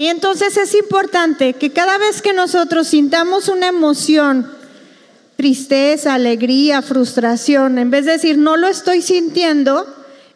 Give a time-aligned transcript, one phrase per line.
[0.00, 4.50] Y entonces es importante que cada vez que nosotros sintamos una emoción,
[5.36, 9.86] tristeza, alegría, frustración, en vez de decir no lo estoy sintiendo,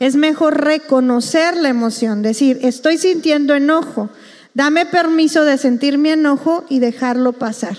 [0.00, 4.10] es mejor reconocer la emoción, decir estoy sintiendo enojo,
[4.52, 7.78] dame permiso de sentir mi enojo y dejarlo pasar.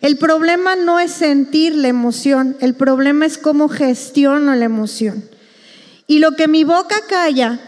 [0.00, 5.28] El problema no es sentir la emoción, el problema es cómo gestiono la emoción.
[6.06, 7.60] Y lo que mi boca calla,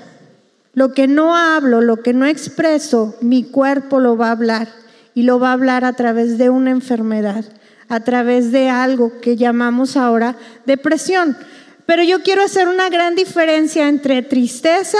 [0.81, 4.67] lo que no hablo, lo que no expreso, mi cuerpo lo va a hablar
[5.15, 7.45] y lo va a hablar a través de una enfermedad,
[7.91, 11.37] a través de algo que llamamos ahora depresión.
[11.85, 14.97] Pero yo quiero hacer una gran diferencia entre tristeza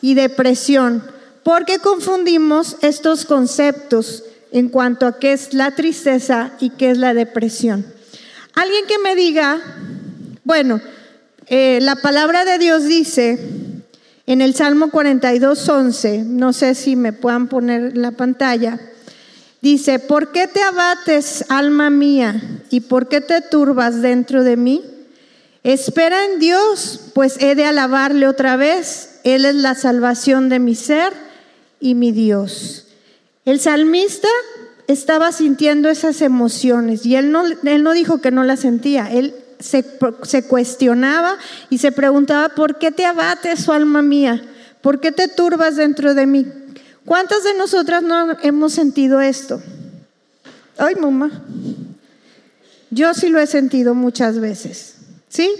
[0.00, 1.04] y depresión,
[1.44, 7.14] porque confundimos estos conceptos en cuanto a qué es la tristeza y qué es la
[7.14, 7.86] depresión.
[8.54, 9.60] Alguien que me diga,
[10.42, 10.80] bueno,
[11.46, 13.61] eh, la palabra de Dios dice
[14.26, 18.78] en el Salmo 42, 11, no sé si me puedan poner la pantalla,
[19.60, 24.82] dice, ¿por qué te abates, alma mía, y por qué te turbas dentro de mí?
[25.64, 29.20] Espera en Dios, pues he de alabarle otra vez.
[29.22, 31.12] Él es la salvación de mi ser
[31.78, 32.88] y mi Dios.
[33.44, 34.28] El salmista
[34.88, 39.34] estaba sintiendo esas emociones y él no, él no dijo que no las sentía, él
[39.62, 41.36] se, cuestionaba
[41.70, 44.42] y se preguntaba, ¿por qué te abates, su alma mía?
[44.80, 46.46] ¿Por qué te turbas dentro de mí?
[47.04, 49.60] ¿Cuántas de nosotras no hemos sentido esto?
[50.76, 51.30] Ay, mamá.
[52.90, 54.96] Yo sí lo he sentido muchas veces.
[55.28, 55.50] ¿Sí?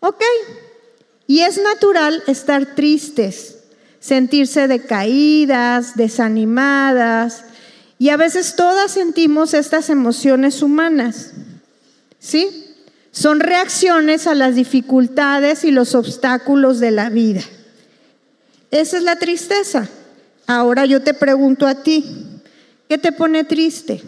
[0.00, 0.22] Ok.
[1.26, 3.58] Y es natural estar tristes,
[4.00, 7.44] sentirse decaídas, desanimadas.
[7.98, 11.32] Y a veces todas sentimos estas emociones humanas.
[12.18, 12.67] ¿Sí?
[13.18, 17.40] Son reacciones a las dificultades y los obstáculos de la vida.
[18.70, 19.88] Esa es la tristeza.
[20.46, 22.04] Ahora yo te pregunto a ti,
[22.88, 24.00] ¿qué te pone triste?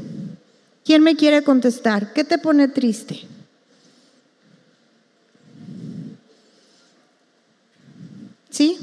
[0.84, 2.12] ¿Quién me quiere contestar?
[2.12, 3.22] ¿Qué te pone triste?
[8.48, 8.78] ¿Sí?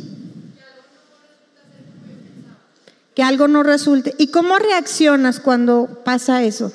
[3.15, 4.13] Que algo no resulte.
[4.17, 6.73] ¿Y cómo reaccionas cuando pasa eso?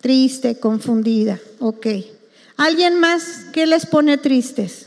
[0.00, 1.40] Triste, confundida.
[1.58, 1.86] Ok.
[2.56, 4.86] ¿Alguien más que les pone tristes?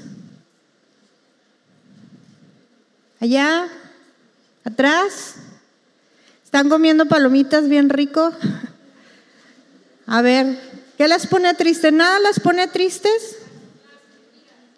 [3.19, 3.67] Allá,
[4.63, 5.35] atrás.
[6.44, 8.33] ¿Están comiendo palomitas bien rico?
[10.05, 10.59] A ver,
[10.97, 11.93] ¿qué les pone tristes?
[11.93, 13.38] ¿Nada las pone tristes?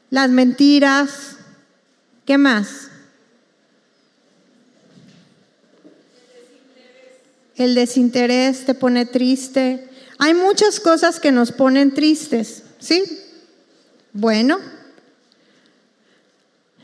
[0.09, 1.37] Las mentiras.
[2.25, 2.89] ¿Qué más?
[7.55, 9.89] El desinterés te pone triste.
[10.23, 13.03] Hay muchas cosas que nos ponen tristes, ¿sí?
[14.13, 14.57] Bueno,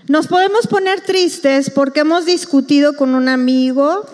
[0.09, 4.05] nos podemos poner tristes porque hemos discutido con un amigo,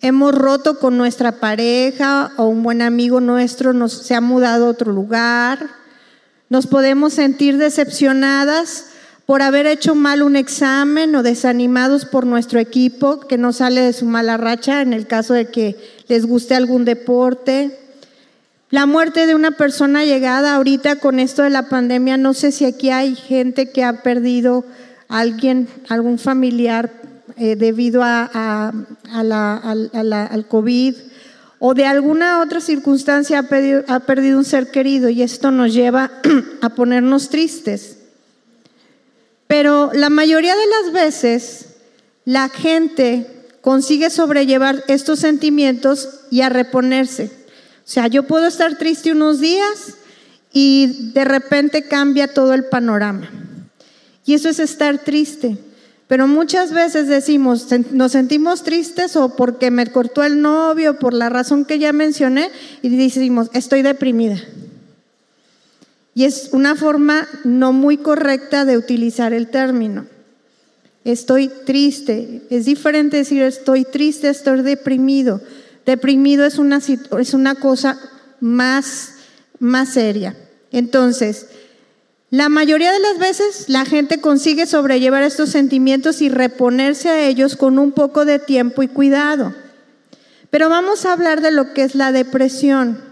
[0.00, 4.70] hemos roto con nuestra pareja o un buen amigo nuestro nos, se ha mudado a
[4.70, 5.70] otro lugar.
[6.48, 8.84] Nos podemos sentir decepcionadas
[9.26, 13.92] por haber hecho mal un examen o desanimados por nuestro equipo que no sale de
[13.92, 15.74] su mala racha en el caso de que
[16.06, 17.87] les guste algún deporte.
[18.70, 22.66] La muerte de una persona llegada ahorita con esto de la pandemia, no sé si
[22.66, 24.66] aquí hay gente que ha perdido
[25.08, 26.92] a alguien, algún familiar
[27.38, 28.72] eh, debido a,
[29.10, 30.94] al COVID
[31.60, 36.10] o de alguna otra circunstancia ha, ha perdido un ser querido y esto nos lleva
[36.60, 37.96] a ponernos tristes.
[39.46, 41.66] Pero la mayoría de las veces
[42.26, 43.26] la gente
[43.62, 47.38] consigue sobrellevar estos sentimientos y a reponerse.
[47.88, 49.94] O sea, yo puedo estar triste unos días
[50.52, 53.30] y de repente cambia todo el panorama.
[54.26, 55.56] Y eso es estar triste.
[56.06, 61.30] Pero muchas veces decimos, nos sentimos tristes o porque me cortó el novio, por la
[61.30, 62.50] razón que ya mencioné,
[62.82, 64.38] y decimos, estoy deprimida.
[66.14, 70.04] Y es una forma no muy correcta de utilizar el término.
[71.04, 72.42] Estoy triste.
[72.50, 75.40] Es diferente decir estoy triste, estoy deprimido.
[75.88, 76.82] Deprimido es una,
[77.18, 77.98] es una cosa
[78.40, 79.14] más,
[79.58, 80.36] más seria.
[80.70, 81.46] Entonces,
[82.28, 87.56] la mayoría de las veces la gente consigue sobrellevar estos sentimientos y reponerse a ellos
[87.56, 89.54] con un poco de tiempo y cuidado.
[90.50, 93.02] Pero vamos a hablar de lo que es la depresión.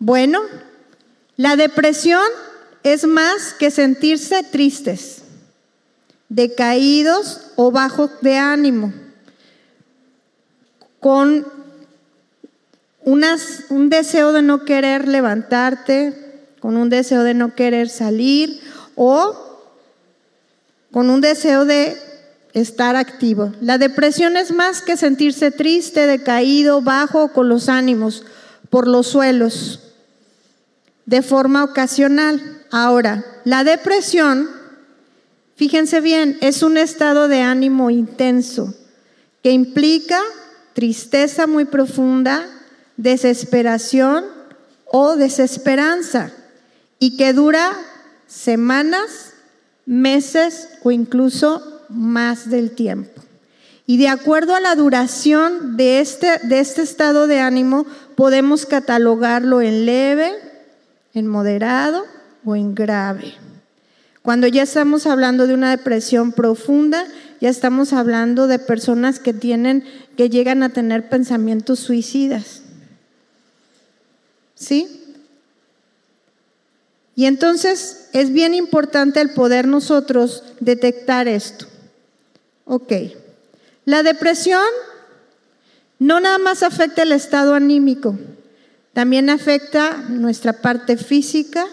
[0.00, 0.42] Bueno,
[1.38, 2.28] la depresión
[2.82, 5.22] es más que sentirse tristes,
[6.28, 8.92] decaídos o bajos de ánimo
[11.02, 11.44] con
[13.04, 16.14] un deseo de no querer levantarte,
[16.60, 18.60] con un deseo de no querer salir
[18.94, 19.58] o
[20.92, 21.96] con un deseo de
[22.52, 23.52] estar activo.
[23.60, 28.24] La depresión es más que sentirse triste, decaído, bajo con los ánimos
[28.70, 29.80] por los suelos
[31.04, 32.64] de forma ocasional.
[32.70, 34.48] Ahora, la depresión,
[35.56, 38.72] fíjense bien, es un estado de ánimo intenso
[39.42, 40.20] que implica
[40.74, 42.46] tristeza muy profunda,
[42.96, 44.24] desesperación
[44.86, 46.32] o desesperanza
[46.98, 47.72] y que dura
[48.26, 49.32] semanas,
[49.86, 53.22] meses o incluso más del tiempo.
[53.86, 57.84] Y de acuerdo a la duración de este, de este estado de ánimo,
[58.14, 60.32] podemos catalogarlo en leve,
[61.14, 62.04] en moderado
[62.44, 63.34] o en grave.
[64.22, 67.04] Cuando ya estamos hablando de una depresión profunda,
[67.42, 69.82] ya estamos hablando de personas que tienen
[70.16, 72.62] que llegan a tener pensamientos suicidas.
[74.54, 75.16] ¿Sí?
[77.16, 81.66] Y entonces es bien importante el poder nosotros detectar esto.
[82.64, 82.92] Ok.
[83.86, 84.62] La depresión
[85.98, 88.16] no nada más afecta el estado anímico,
[88.92, 91.66] también afecta nuestra parte física,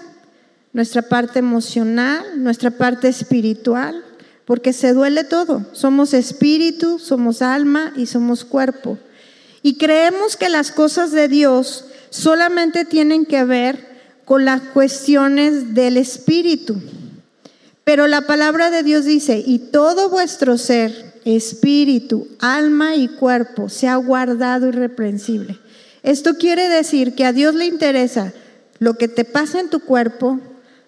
[0.73, 4.03] nuestra parte emocional, nuestra parte espiritual,
[4.49, 5.63] porque se duele todo.
[5.73, 8.97] Somos espíritu, somos alma y somos cuerpo.
[9.61, 13.77] Y creemos que las cosas de Dios solamente tienen que ver
[14.25, 16.81] con las cuestiones del espíritu.
[17.83, 23.97] Pero la palabra de Dios dice, y todo vuestro ser, espíritu, alma y cuerpo, sea
[23.97, 25.59] guardado irreprensible.
[26.01, 28.33] Esto quiere decir que a Dios le interesa
[28.79, 30.39] lo que te pasa en tu cuerpo,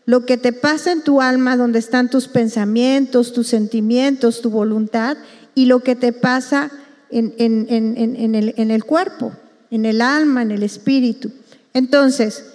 [0.05, 5.17] lo que te pasa en tu alma, donde están tus pensamientos, tus sentimientos, tu voluntad,
[5.55, 6.71] y lo que te pasa
[7.09, 9.33] en, el, el cuerpo,
[9.69, 11.31] en el alma, en el espíritu.
[11.73, 12.45] Entonces,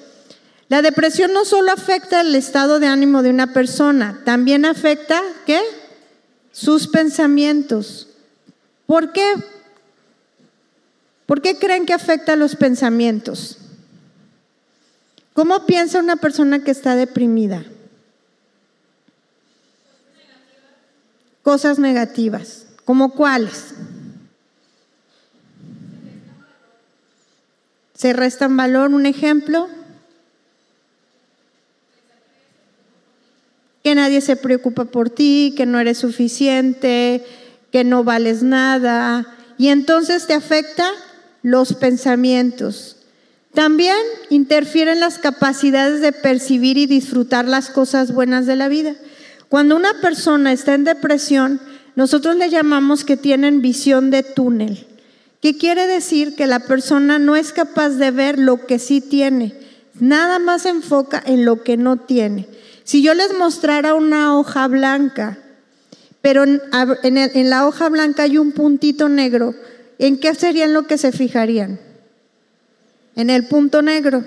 [0.68, 5.60] la depresión no solo afecta el estado de ánimo de una persona, también afecta, ¿qué?
[6.50, 8.08] Sus pensamientos.
[8.86, 9.34] ¿Por qué?
[11.26, 13.58] ¿Por qué creen que afecta los pensamientos?
[15.36, 17.62] ¿Cómo piensa una persona que está deprimida?
[21.42, 22.64] Cosas negativas.
[22.86, 23.74] ¿Cómo cuáles?
[27.92, 28.94] Se restan valor.
[28.94, 29.68] Un ejemplo.
[33.84, 37.22] Que nadie se preocupa por ti, que no eres suficiente,
[37.70, 39.36] que no vales nada.
[39.58, 40.88] Y entonces te afecta
[41.42, 42.95] los pensamientos.
[43.56, 43.96] También
[44.28, 48.94] interfieren las capacidades de percibir y disfrutar las cosas buenas de la vida.
[49.48, 51.58] Cuando una persona está en depresión,
[51.94, 54.86] nosotros le llamamos que tienen visión de túnel.
[55.40, 56.36] ¿Qué quiere decir?
[56.36, 59.54] Que la persona no es capaz de ver lo que sí tiene,
[59.98, 62.46] nada más se enfoca en lo que no tiene.
[62.84, 65.38] Si yo les mostrara una hoja blanca,
[66.20, 66.60] pero en,
[67.02, 69.54] en la hoja blanca hay un puntito negro,
[69.98, 71.85] ¿en qué serían lo que se fijarían?
[73.16, 74.22] En el punto negro.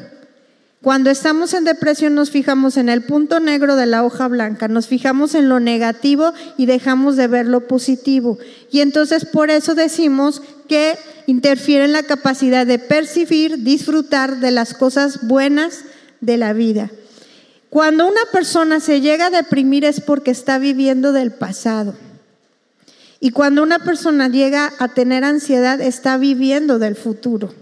[0.82, 4.88] Cuando estamos en depresión nos fijamos en el punto negro de la hoja blanca, nos
[4.88, 8.38] fijamos en lo negativo y dejamos de ver lo positivo.
[8.72, 10.98] Y entonces por eso decimos que
[11.28, 15.82] interfiere en la capacidad de percibir, disfrutar de las cosas buenas
[16.22, 16.90] de la vida.
[17.70, 21.94] Cuando una persona se llega a deprimir es porque está viviendo del pasado.
[23.20, 27.54] Y cuando una persona llega a tener ansiedad, está viviendo del futuro.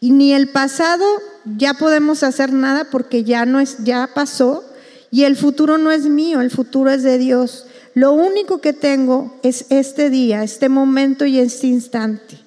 [0.00, 1.04] Y ni el pasado
[1.44, 4.64] ya podemos hacer nada porque ya no es, ya pasó.
[5.10, 7.66] Y el futuro no es mío, el futuro es de Dios.
[7.94, 12.38] Lo único que tengo es este día, este momento y este instante.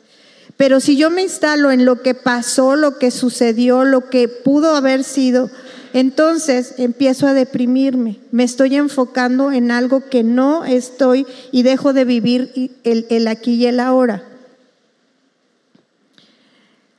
[0.58, 4.76] Pero si yo me instalo en lo que pasó, lo que sucedió, lo que pudo
[4.76, 5.50] haber sido,
[5.94, 12.06] entonces empiezo a deprimirme, me estoy enfocando en algo que no estoy y dejo de
[12.06, 14.24] vivir el, aquí y el ahora.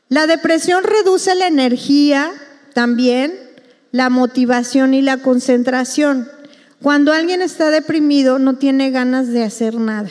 [0.08, 2.30] La depresión reduce la energía
[2.75, 3.32] también,
[3.90, 6.28] la motivación y la concentración.
[6.82, 10.11] Cuando alguien está deprimido no tiene ganas de hacer nada.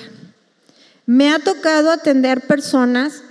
[1.06, 3.24] Me ha tocado atender personas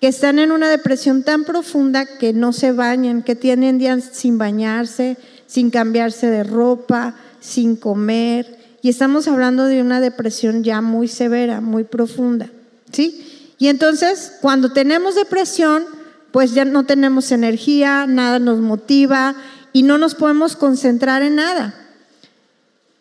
[0.00, 4.36] que están en una depresión tan profunda que no se bañan, que tienen días sin
[4.36, 5.16] bañarse,
[5.46, 8.58] sin cambiarse de ropa, sin comer.
[8.82, 12.50] Y estamos hablando de una depresión ya muy severa, muy profunda.
[12.92, 13.54] ¿Sí?
[13.58, 15.84] Y entonces, cuando tenemos depresión,
[16.34, 19.36] pues ya no tenemos energía, nada nos motiva
[19.72, 21.74] y no nos podemos concentrar en nada.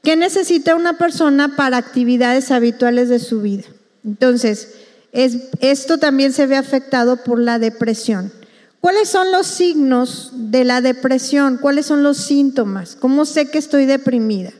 [0.03, 3.63] ¿Qué necesita una persona para actividades habituales de su vida?
[4.05, 4.75] Entonces,
[5.11, 8.31] esto también se ve afectado por la depresión.
[8.79, 11.57] ¿Cuáles son los signos de la depresión?
[11.57, 12.95] ¿Cuáles son los síntomas?
[12.95, 14.53] ¿Cómo sé que estoy deprimida?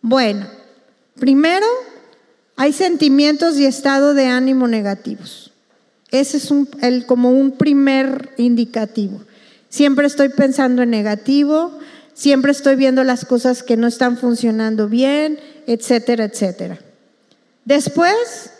[0.00, 0.46] Bueno,
[1.18, 1.66] Primero,
[2.56, 5.52] hay sentimientos y estado de ánimo negativos.
[6.14, 6.48] Ese es
[6.80, 9.20] el, como un primer indicativo.
[9.68, 11.76] Siempre estoy pensando en negativo,
[12.12, 16.78] siempre estoy viendo las cosas que no están funcionando bien, etcétera, etcétera.
[17.64, 18.52] Después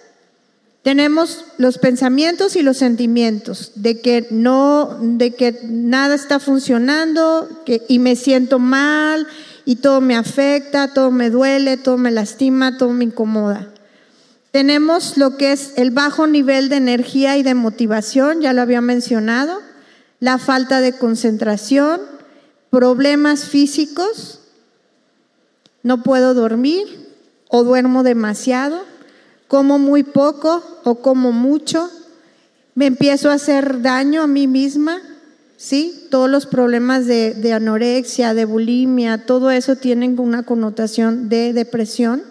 [0.82, 7.82] tenemos los pensamientos y los sentimientos de que no, de que nada está funcionando que,
[7.86, 9.28] y me siento mal
[9.64, 13.73] y todo me afecta, todo me duele, todo me lastima, todo me incomoda.
[14.54, 18.80] Tenemos lo que es el bajo nivel de energía y de motivación, ya lo había
[18.80, 19.60] mencionado,
[20.20, 22.00] la falta de concentración,
[22.70, 24.42] problemas físicos,
[25.82, 26.86] no puedo dormir
[27.48, 28.84] o duermo demasiado,
[29.48, 31.90] como muy poco o como mucho,
[32.76, 35.02] me empiezo a hacer daño a mí misma,
[35.56, 36.06] ¿sí?
[36.12, 42.22] Todos los problemas de, anorexia, de bulimia, todo eso tienen una connotación de depresión.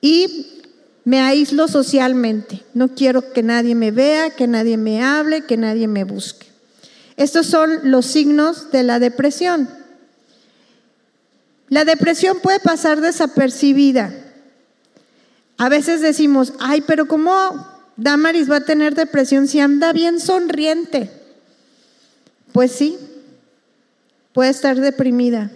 [0.00, 0.57] Y
[1.08, 2.62] me aíslo socialmente.
[2.74, 6.46] No quiero que nadie me vea, que nadie me hable, que nadie me busque.
[7.16, 9.70] Estos son los signos de la depresión.
[11.70, 14.12] La depresión puede pasar desapercibida.
[15.56, 21.10] A veces decimos, ay, pero ¿cómo Damaris va a tener depresión si anda bien sonriente?
[22.52, 22.98] Pues sí,
[24.34, 25.50] puede estar deprimida.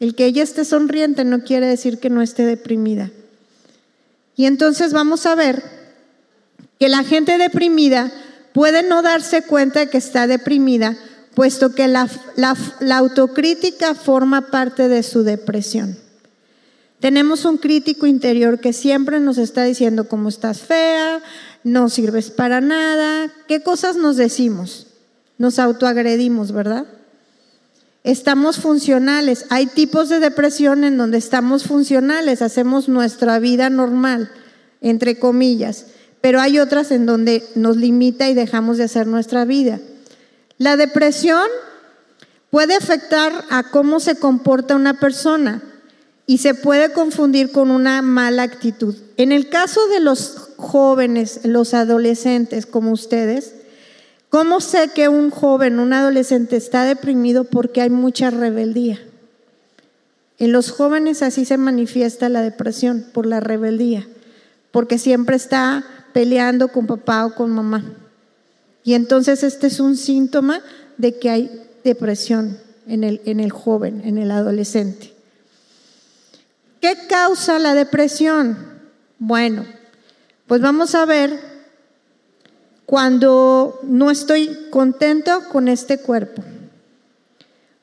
[0.00, 3.12] El que ella esté sonriente no quiere decir que no esté deprimida.
[4.38, 5.64] Y entonces vamos a ver
[6.78, 8.12] que la gente deprimida
[8.54, 10.96] puede no darse cuenta de que está deprimida,
[11.34, 12.08] puesto que la,
[12.94, 15.98] autocrítica forma parte de su depresión.
[17.00, 21.20] Tenemos un crítico interior que siempre nos está diciendo cómo estás fea,
[21.64, 24.86] no sirves para nada, qué cosas nos decimos.
[25.36, 26.86] Nos autoagredimos, ¿verdad?
[28.08, 29.44] Estamos funcionales.
[29.50, 34.30] Hay tipos de depresión en donde estamos funcionales, hacemos nuestra vida normal,
[34.80, 35.84] entre comillas,
[36.22, 39.78] pero hay otras en donde nos limita y dejamos de hacer nuestra vida.
[40.56, 41.46] La depresión
[42.48, 45.62] puede afectar a cómo se comporta una persona
[46.24, 48.96] y se puede confundir con una mala actitud.
[49.18, 53.52] En el caso de los jóvenes, los adolescentes como ustedes,
[54.30, 57.44] ¿Cómo sé que un joven, un adolescente está deprimido?
[57.44, 59.00] Porque hay mucha rebeldía.
[60.38, 64.06] En los jóvenes así se manifiesta la depresión, por la rebeldía,
[64.70, 67.84] porque siempre está peleando con papá o con mamá.
[68.84, 70.60] Y entonces este es un síntoma
[70.96, 75.12] de que hay depresión en el, en el joven, en el adolescente.
[76.80, 78.56] ¿Qué causa la depresión?
[79.18, 79.66] Bueno,
[80.46, 81.57] pues vamos a ver
[82.88, 86.42] cuando no estoy contento con este cuerpo,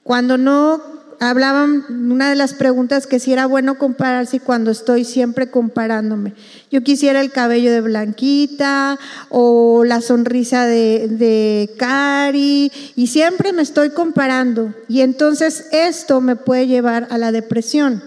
[0.01, 0.81] cuando no
[1.19, 6.33] hablaban, una de las preguntas que si era bueno compararse cuando estoy siempre comparándome.
[6.71, 8.97] Yo quisiera el cabello de Blanquita
[9.29, 16.35] o la sonrisa de, de Cari y siempre me estoy comparando y entonces esto me
[16.35, 18.01] puede llevar a la depresión.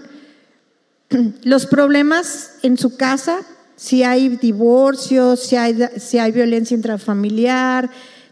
[1.43, 3.39] Los problemas en su casa
[3.79, 7.89] si hay divorcios, si hay, si hay violencia intrafamiliar,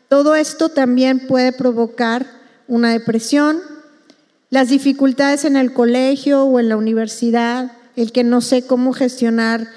[0.09, 2.25] todo esto también puede provocar
[2.67, 3.61] una depresión.
[4.49, 9.69] Las dificultades en el colegio o en la universidad, el que no sé cómo gestionar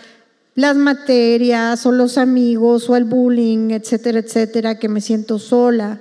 [0.57, 6.01] las materias o los amigos o el bullying, etcétera, etcétera, que me siento sola.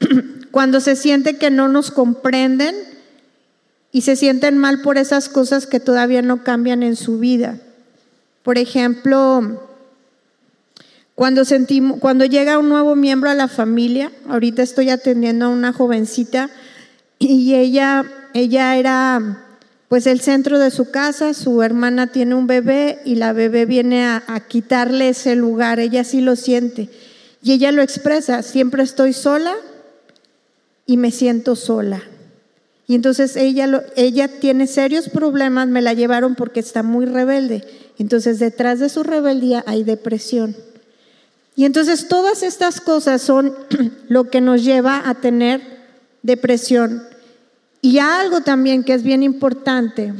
[0.50, 2.74] Cuando se siente que no nos comprenden
[3.92, 7.60] y se sienten mal por esas cosas que todavía no cambian en su vida.
[8.42, 9.68] Por ejemplo,
[11.14, 15.72] cuando, sentimos, cuando llega un nuevo miembro a la familia, ahorita estoy atendiendo a una
[15.72, 16.50] jovencita
[17.18, 19.46] y ella, ella era
[19.90, 24.06] pues el centro de su casa, su hermana tiene un bebé y la bebé viene
[24.06, 26.88] a, quitarle ese lugar, ella sí lo siente
[27.42, 29.56] y ella lo expresa, siempre estoy sola
[30.86, 32.02] y me siento sola.
[32.86, 37.64] Y entonces ella, ella tiene serios problemas, me la llevaron porque está muy rebelde.
[38.00, 40.56] Entonces detrás de su rebeldía hay depresión.
[41.54, 43.54] Y entonces todas estas cosas son
[44.08, 45.60] lo que nos lleva a tener
[46.22, 47.02] depresión.
[47.82, 50.14] Y algo también que es bien importante,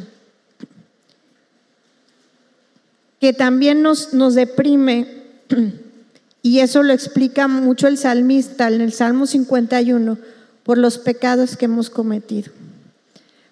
[3.18, 5.24] que también nos, nos deprime,
[6.42, 10.18] y eso lo explica mucho el salmista en el Salmo 51,
[10.62, 12.52] por los pecados que hemos cometido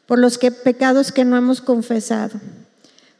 [0.08, 2.40] por los que, pecados que no hemos confesado.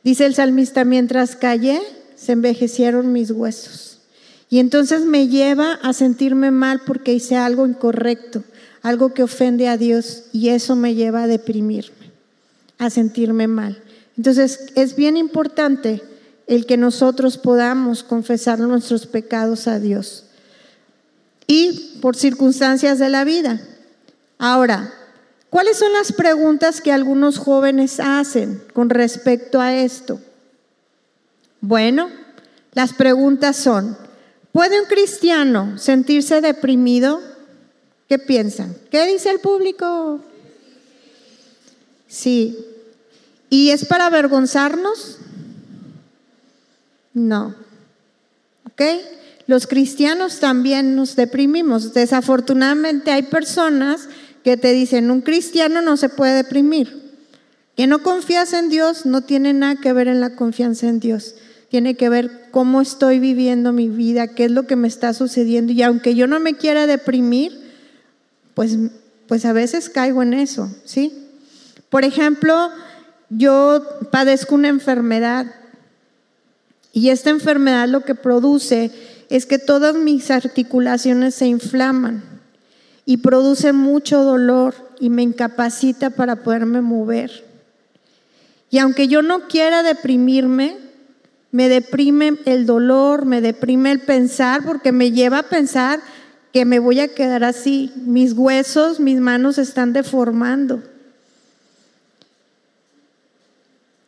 [0.09, 1.83] Dice el salmista, mientras callé,
[2.17, 3.99] se envejecieron mis huesos.
[4.49, 8.43] Y entonces me lleva a sentirme mal porque hice algo incorrecto,
[8.81, 12.11] algo que ofende a Dios, y eso me lleva a deprimirme,
[12.79, 13.83] a sentirme mal.
[14.17, 16.03] Entonces es bien importante
[16.47, 20.25] el que nosotros podamos confesar nuestros pecados a Dios.
[21.47, 23.61] Y por circunstancias de la vida.
[24.39, 24.91] Ahora,
[25.51, 30.21] ¿cuáles son las preguntas que algunos jóvenes hacen con respecto a esto?
[31.61, 32.11] Bueno,
[32.73, 33.97] las preguntas son,
[34.53, 37.21] ¿puede un cristiano sentirse deprimido?
[38.09, 38.75] ¿Qué piensan?
[38.91, 40.21] ¿Qué dice el público?
[42.07, 42.59] Sí.
[43.51, 45.19] ¿Y es para avergonzarnos?
[47.13, 47.55] No.
[48.67, 48.83] ¿Ok?
[49.47, 51.95] Los cristianos también nos deprimimos.
[51.95, 54.09] Desafortunadamente hay personas
[54.49, 57.13] que te dicen, un cristiano no se puede deprimir.
[57.77, 61.35] Que no confías en Dios no tiene nada que ver en la confianza en Dios.
[61.69, 65.75] Tiene que ver cómo estoy viviendo mi vida, qué es lo que me está sucediendo.
[65.75, 67.61] Y aunque yo no me quiera deprimir,
[68.55, 68.79] pues,
[69.27, 71.13] pues a veces caigo en eso, ¿sí?
[71.91, 72.71] Por ejemplo,
[73.29, 75.45] yo padezco una enfermedad
[76.95, 78.93] y esta enfermedad lo que produce
[79.29, 82.38] es que todas mis articulaciones se inflaman
[83.09, 87.43] y produce mucho dolor y me incapacita para poderme mover.
[88.69, 90.77] Y aunque yo no quiera deprimirme,
[91.51, 96.01] me deprime el dolor, me deprime el pensar, porque me lleva a pensar
[96.53, 97.95] que me voy a quedar así.
[97.97, 100.83] Mis huesos, mis manos están deformando.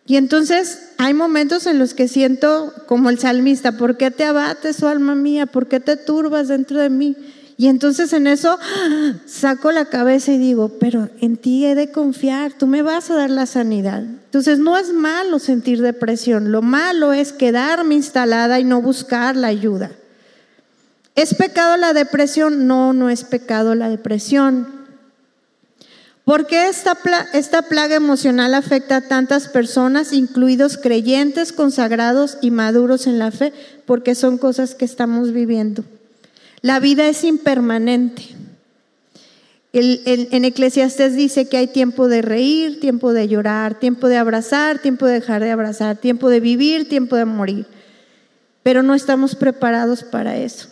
[0.04, 4.82] Y entonces hay momentos en los que siento como el salmista, ¿por qué te abates,
[4.82, 5.46] oh alma mía?
[5.46, 7.16] ¿Por qué te turbas dentro de mí?
[7.60, 8.58] Y entonces en eso
[9.26, 13.16] saco la cabeza y digo, pero en ti he de confiar, tú me vas a
[13.16, 14.00] dar la sanidad.
[14.00, 19.48] Entonces no es malo sentir depresión, lo malo es quedarme instalada y no buscar la
[19.48, 19.90] ayuda.
[21.14, 22.66] ¿Es pecado la depresión?
[22.66, 24.66] No, no es pecado la depresión.
[26.24, 26.96] ¿Por qué esta,
[27.34, 33.52] esta plaga emocional afecta a tantas personas, incluidos creyentes, consagrados y maduros en la fe?
[33.84, 35.84] Porque son cosas que estamos viviendo.
[36.62, 38.22] La vida es impermanente.
[39.72, 45.06] en Eclesiastes dice que hay tiempo de reír, tiempo de llorar, tiempo de abrazar, tiempo
[45.06, 47.66] de dejar de abrazar, tiempo de vivir, tiempo de morir.
[48.62, 50.68] Pero no estamos preparados para eso.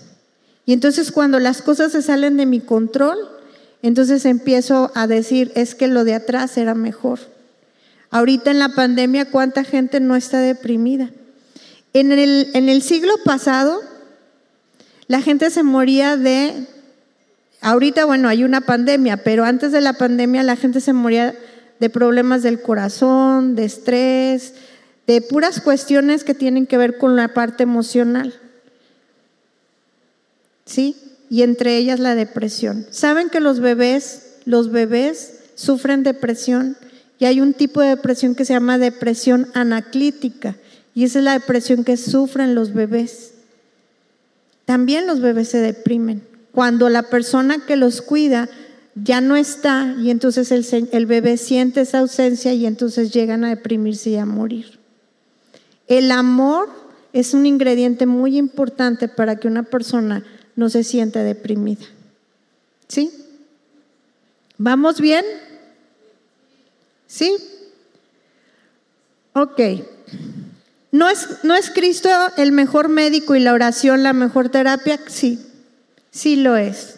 [0.67, 3.17] Y entonces cuando las cosas se salen de mi control,
[3.83, 7.21] entonces empiezo a decir, es que lo de atrás era mejor.
[8.11, 11.11] Ahorita en la pandemia, ¿cuánta gente no está deprimida?
[11.95, 13.81] En el, en el siglo pasado,
[15.09, 16.67] la gente se moría de,
[17.61, 21.35] ahorita bueno, hay una pandemia, pero antes de la pandemia la gente se moría
[21.81, 24.55] de problemas del corazón, de estrés,
[25.07, 28.35] de puras cuestiones que tienen que ver con la parte emocional.
[30.65, 30.95] ¿Sí?
[31.31, 32.87] y entre ellas la depresión.
[32.91, 36.77] ¿Saben que los bebés, los bebés sufren depresión
[37.19, 40.57] y hay un tipo de depresión que se llama depresión anaclítica
[40.95, 43.33] y esa es la depresión que sufren los bebés.
[44.69, 46.29] También los bebés se deprimen.
[46.53, 48.51] Cuando la persona que los cuida
[48.95, 54.11] ya no está y entonces el, bebé siente esa ausencia y entonces llegan a deprimirse
[54.11, 54.79] y a morir.
[55.87, 56.69] El amor
[57.15, 60.23] es un ingrediente muy importante para que una persona
[60.55, 61.87] no se siente deprimida.
[62.89, 63.11] ¿Sí?
[64.59, 65.25] ¿Vamos bien?
[67.07, 67.35] ¿Sí?
[69.33, 69.61] Ok.
[70.91, 74.99] ¿No es, ¿No es Cristo el mejor médico y la oración la mejor terapia?
[75.07, 75.39] Sí,
[76.11, 76.97] sí lo es.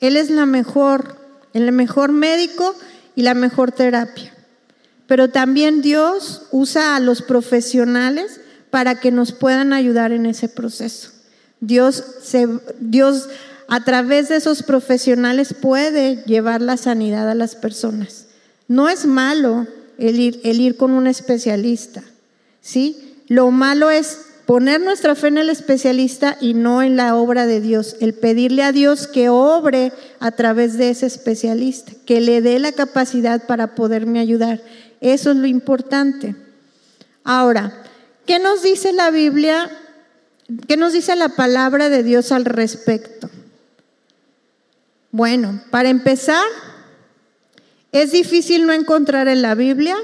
[0.00, 1.16] Él es la mejor,
[1.54, 2.74] el mejor médico
[3.16, 4.34] y la mejor terapia.
[5.06, 11.10] Pero también Dios usa a los profesionales para que nos puedan ayudar en ese proceso.
[11.60, 12.48] Dios, se,
[12.80, 13.28] Dios
[13.68, 18.26] a través de esos profesionales puede llevar la sanidad a las personas.
[18.68, 19.66] No es malo
[19.98, 22.02] el ir, el ir con un especialista,
[22.60, 23.03] ¿sí?
[23.28, 27.60] Lo malo es poner nuestra fe en el especialista y no en la obra de
[27.60, 32.58] Dios, el pedirle a Dios que obre a través de ese especialista, que le dé
[32.58, 34.60] la capacidad para poderme ayudar.
[35.00, 36.36] Eso es lo importante.
[37.24, 37.82] Ahora,
[38.26, 39.70] ¿qué nos dice la Biblia
[40.68, 43.30] ¿Qué nos dice la palabra de Dios al respecto?
[45.10, 46.44] Bueno, para empezar,
[47.92, 49.96] es difícil no encontrar en la Biblia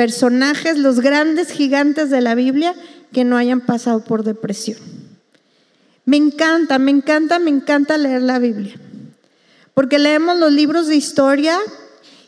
[0.00, 2.74] personajes, los grandes gigantes de la Biblia,
[3.12, 4.78] que no hayan pasado por depresión.
[6.06, 8.76] Me encanta, me encanta, me encanta leer la Biblia.
[9.74, 11.54] Porque leemos los libros de historia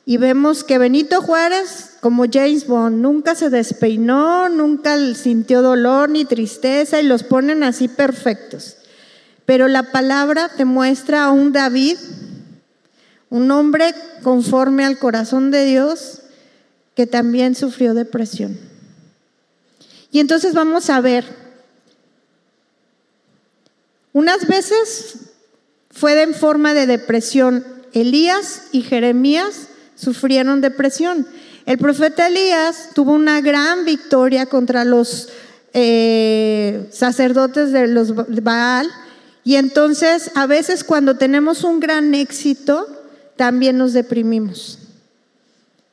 [0.05, 6.27] y vemos que Benito Juárez como James Bond, nunca se despeinó, nunca sintió dolor ni
[6.27, 8.77] tristeza y los ponen así perfectos.
[9.47, 11.97] Pero la palabra te muestra a un David,
[13.31, 16.22] un hombre conforme al corazón de Dios,
[16.95, 18.59] que también sufrió depresión.
[20.11, 21.25] Y entonces vamos a ver,
[24.13, 25.17] unas veces
[25.91, 27.65] fue en forma de depresión.
[27.93, 31.27] Elías y Jeremías sufrieron depresión.
[31.65, 35.29] El profeta Elías tuvo una gran victoria contra los
[35.73, 38.91] eh, sacerdotes de los Baal
[39.45, 42.87] y entonces a veces cuando tenemos un gran éxito
[43.37, 44.79] también nos deprimimos.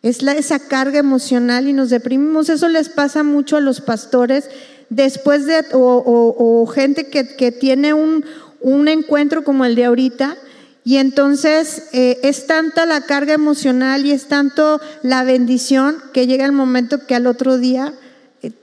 [0.01, 2.49] Es la, esa carga emocional y nos deprimimos.
[2.49, 4.49] Eso les pasa mucho a los pastores
[4.89, 8.23] después de, o, gente que, que tiene un,
[8.61, 10.37] un, encuentro como el de ahorita.
[10.85, 16.45] Y entonces eh, es tanta la carga emocional y es tanto la bendición que llega
[16.45, 17.93] el momento que al otro día
[18.41, 18.53] eh,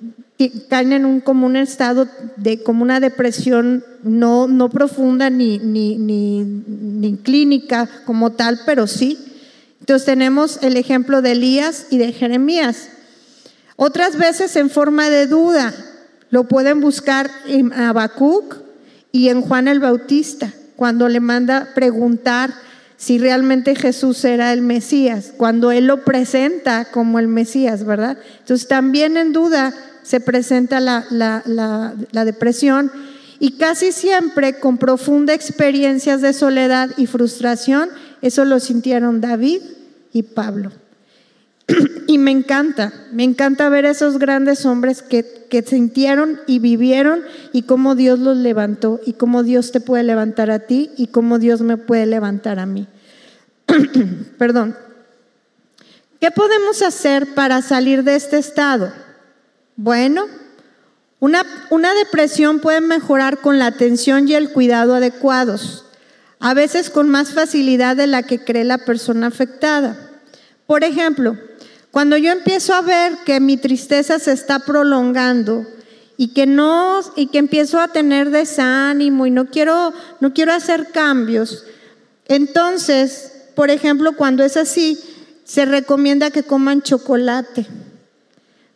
[0.69, 5.97] caen en un, como un estado de como una depresión no, no profunda ni, ni,
[5.99, 9.19] ni, ni clínica como tal, pero sí
[9.81, 12.89] entonces tenemos el ejemplo de Elías y de Jeremías.
[13.77, 15.75] Otras veces en forma de duda,
[16.31, 18.57] lo pueden buscar en Habacuc
[19.13, 22.53] y en Juan el Bautista, cuando le manda preguntar
[22.97, 28.19] si realmente Jesús era el Mesías, cuando él lo presenta como el Mesías, ¿verdad?
[28.41, 32.91] Entonces también en duda se presenta la, la depresión
[33.39, 37.91] y casi siempre con profunda experiencias de soledad y frustración,
[38.27, 39.63] eso lo sintieron David
[40.13, 40.73] y Pablo.
[42.09, 47.63] Y me encanta, me encanta ver esos grandes hombres que, que sintieron y vivieron y
[47.63, 51.63] cómo Dios los levantó y cómo Dios te puede levantar a ti y cómo Dios
[51.63, 52.87] me puede levantar a mí.
[54.39, 54.77] Perdón.
[56.21, 58.93] ¿Qué podemos hacer para salir de este estado?
[59.77, 60.27] Bueno,
[61.21, 65.86] una, una, depresión puede mejorar con la atención y el cuidado adecuados,
[66.41, 70.11] a veces con más facilidad de la que cree la persona afectada.
[70.67, 71.37] Por ejemplo,
[71.91, 75.67] cuando yo empiezo a ver que mi tristeza se está prolongando
[76.17, 80.91] y que no y que empiezo a tener desánimo y no quiero no quiero hacer
[80.93, 81.65] cambios,
[82.27, 84.99] entonces, por ejemplo, cuando es así,
[85.45, 87.67] se recomienda que coman chocolate.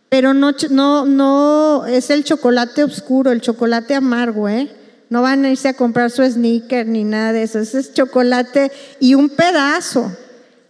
[0.08, 4.68] Pero no, no, no es el chocolate oscuro, el chocolate amargo, ¿eh?
[5.10, 7.58] No van a irse a comprar su sneaker ni nada de eso.
[7.58, 10.16] Ese es chocolate y un pedazo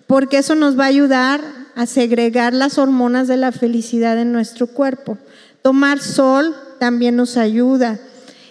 [0.06, 1.40] porque eso nos va a ayudar
[1.76, 5.18] a segregar las hormonas de la felicidad en nuestro cuerpo.
[5.62, 8.00] Tomar sol también nos ayuda.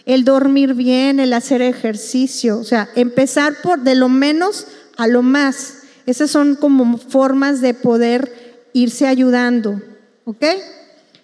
[0.06, 5.22] El dormir bien, el hacer ejercicio, o sea, empezar por de lo menos a lo
[5.22, 5.80] más.
[6.06, 9.82] Esas son como formas de poder irse ayudando,
[10.26, 10.46] ¿ok?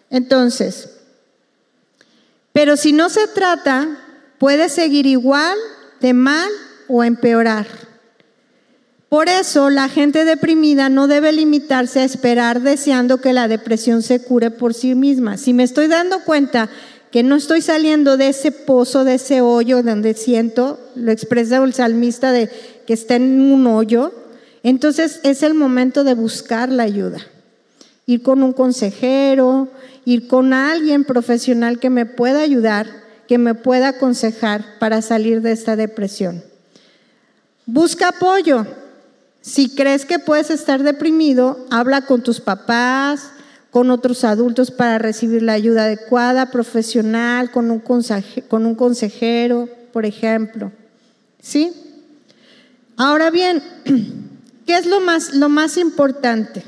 [0.09, 0.89] Entonces,
[2.51, 3.99] pero si no se trata,
[4.37, 5.57] puede seguir igual,
[6.01, 6.49] de mal
[6.87, 7.67] o empeorar.
[9.09, 14.21] Por eso la gente deprimida no debe limitarse a esperar deseando que la depresión se
[14.21, 15.37] cure por sí misma.
[15.37, 16.69] Si me estoy dando cuenta
[17.11, 21.73] que no estoy saliendo de ese pozo, de ese hoyo donde siento, lo expresa el
[21.73, 22.49] salmista de
[22.85, 24.11] que está en un hoyo,
[24.63, 27.19] entonces es el momento de buscar la ayuda.
[28.05, 29.69] Ir con un consejero,
[30.03, 35.51] ir con alguien profesional que me pueda ayudar, que me pueda aconsejar para salir de
[35.51, 36.43] esta depresión.
[37.65, 38.65] Busca apoyo,
[39.41, 43.31] si crees que puedes estar deprimido, habla con tus papás,
[43.71, 49.67] con otros adultos para recibir la ayuda adecuada, profesional, con un, consejero, con un consejero,
[49.91, 50.71] por ejemplo.
[51.41, 51.73] ¿Sí?
[52.95, 53.61] Ahora bien,
[54.65, 56.63] ¿qué es lo más, lo más importante?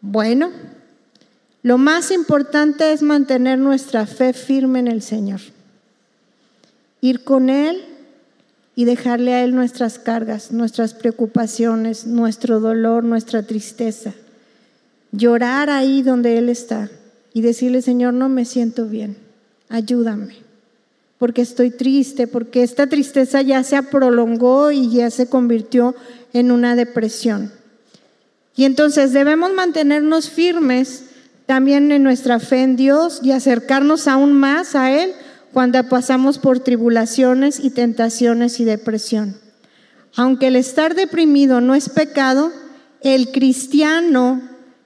[0.00, 0.50] Bueno,
[1.62, 5.40] lo más importante es mantener nuestra fe firme en el Señor.
[7.02, 7.84] Ir con Él
[8.74, 14.14] y dejarle a Él nuestras cargas, nuestras preocupaciones, nuestro dolor, nuestra tristeza.
[15.12, 16.88] Llorar ahí donde Él está
[17.34, 19.16] y decirle, Señor, no me siento bien,
[19.68, 20.36] ayúdame,
[21.18, 25.94] porque estoy triste, porque esta tristeza ya se prolongó y ya se convirtió
[26.32, 27.52] en una depresión.
[28.56, 31.04] Y entonces debemos mantenernos firmes
[31.50, 35.10] también en nuestra fe en Dios y acercarnos aún más a Él
[35.52, 39.36] cuando pasamos por tribulaciones y tentaciones y depresión.
[40.14, 42.52] Aunque el estar deprimido no es pecado,
[43.00, 44.40] el cristiano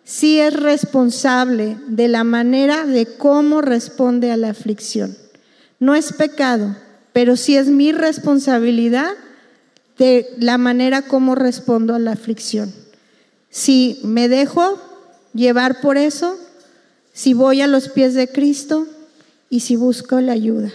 [0.04, 5.18] sí es responsable de la manera de cómo responde a la aflicción.
[5.78, 6.74] No es pecado,
[7.12, 9.10] pero sí es mi responsabilidad
[9.98, 12.72] de la manera como respondo a la aflicción.
[13.50, 14.80] Si me dejo
[15.34, 16.38] llevar por eso,
[17.14, 18.86] si voy a los pies de Cristo,
[19.54, 20.72] y si busco la ayuda.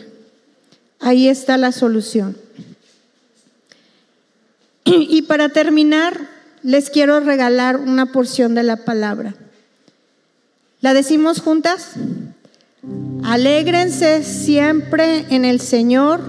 [1.02, 2.38] Ahí está la solución.
[4.86, 6.30] Y para terminar,
[6.64, 9.36] les quiero regalar una porción de la palabra.
[10.80, 11.92] ¿La decimos juntas?
[13.22, 16.22] Alégrense siempre en el Señor.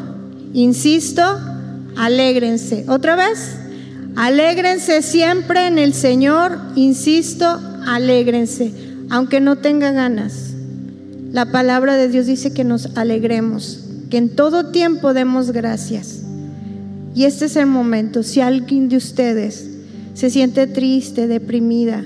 [0.53, 1.23] Insisto,
[1.97, 2.85] alégrense.
[2.89, 3.59] ¿Otra vez?
[4.17, 6.59] Alégrense siempre en el Señor.
[6.75, 7.47] Insisto,
[7.87, 8.90] alégrense.
[9.11, 10.55] Aunque no tenga ganas.
[11.33, 16.23] La palabra de Dios dice que nos alegremos, que en todo tiempo demos gracias.
[17.15, 18.23] Y este es el momento.
[18.23, 19.69] Si alguien de ustedes
[20.15, 22.05] se siente triste, deprimida,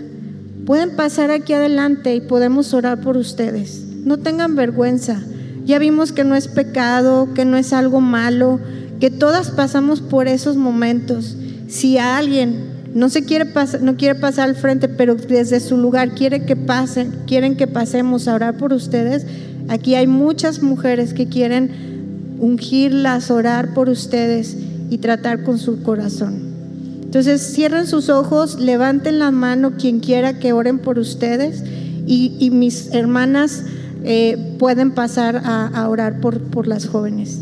[0.67, 3.83] pueden pasar aquí adelante y podemos orar por ustedes.
[4.05, 5.23] No tengan vergüenza.
[5.67, 8.61] Ya vimos que no es pecado, que no es algo malo,
[9.01, 11.37] que todas pasamos por esos momentos.
[11.69, 16.14] Si alguien no se quiere pasar, no quiere pasar al frente, pero desde su lugar
[16.14, 19.26] quiere que pasen, quieren que pasemos a orar por ustedes,
[19.68, 24.57] aquí hay muchas mujeres que quieren ungirlas, orar por ustedes
[24.90, 26.54] y tratar con su corazón.
[27.02, 31.62] Entonces cierren sus ojos, levanten la mano quien quiera que oren por ustedes
[32.07, 33.64] y mis hermanas
[34.07, 37.38] eh, pueden pasar a, orar por, por las jóvenes.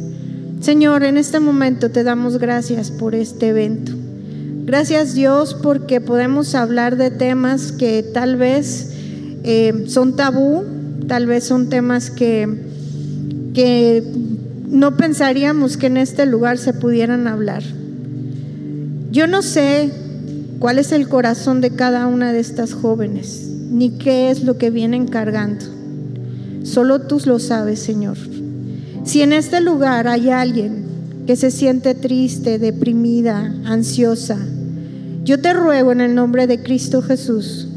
[0.61, 3.93] Señor, en este momento te damos gracias por este evento.
[4.65, 8.93] Gracias Dios porque podemos hablar de temas que tal vez
[9.43, 10.65] eh, son tabú,
[11.09, 12.49] tal vez son temas que,
[13.55, 14.05] que
[14.69, 17.65] no pensaríamos que en este lugar se pudieran hablar.
[19.11, 19.91] Yo no sé
[20.61, 24.71] cuál es el corazón de cada una de estas jóvenes, ni qué es lo que
[24.71, 25.65] vienen cargando.
[26.63, 28.17] Solo tú lo sabes, Señor.
[29.05, 30.82] Si en este lugar hay alguien
[31.27, 34.39] que se siente triste, deprimida, ansiosa,
[35.25, 37.69] yo te ruego en el nombre de Cristo Jesús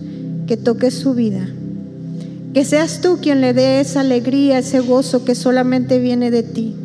[0.47, 1.47] que toques su vida.
[2.55, 6.75] Que seas tú quien le dé esa alegría, ese gozo que solamente viene de ti.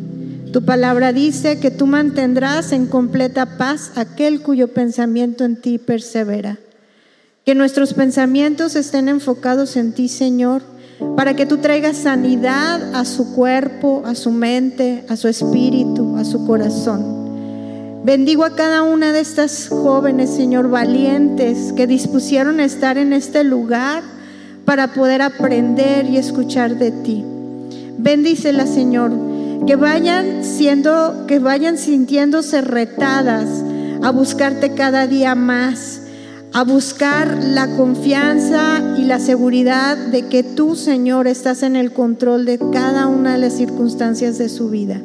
[0.51, 6.59] Tu palabra dice que tú mantendrás en completa paz aquel cuyo pensamiento en ti persevera.
[7.45, 10.61] Que nuestros pensamientos estén enfocados en ti, Señor
[11.15, 16.23] para que tú traigas sanidad a su cuerpo, a su mente, a su espíritu, a
[16.23, 17.21] su corazón.
[18.03, 23.43] Bendigo a cada una de estas jóvenes, Señor, valientes que dispusieron a estar en este
[23.43, 24.01] lugar
[24.65, 27.23] para poder aprender y escuchar de ti.
[27.97, 29.11] Bendícela, Señor,
[29.67, 33.47] que vayan siendo, que vayan sintiéndose retadas
[34.01, 36.00] a buscarte cada día más
[36.53, 42.45] a buscar la confianza y la seguridad de que tú, Señor, estás en el control
[42.45, 45.01] de cada una de las circunstancias de su vida.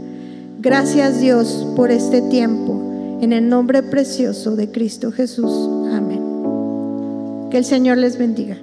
[0.61, 3.19] Gracias Dios por este tiempo.
[3.21, 5.53] En el nombre precioso de Cristo Jesús.
[5.93, 7.49] Amén.
[7.51, 8.59] Que el Señor les bendiga.